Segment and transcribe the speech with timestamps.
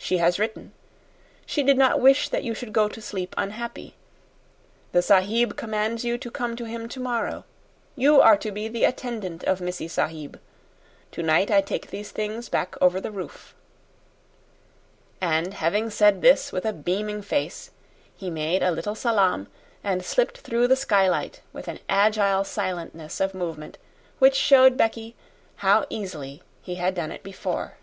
[0.00, 0.72] She has written.
[1.44, 3.94] She did not wish that you should go to sleep unhappy.
[4.92, 7.44] The sahib commands you to come to him tomorrow.
[7.94, 10.40] You are to be the attendant of missee sahib.
[11.12, 13.54] Tonight I take these things back over the roof."
[15.20, 17.70] And having said this with a beaming face,
[18.16, 19.48] he made a little salaam
[19.84, 23.76] and slipped through the skylight with an agile silentness of movement
[24.20, 25.16] which showed Becky
[25.56, 27.74] how easily he had done it before.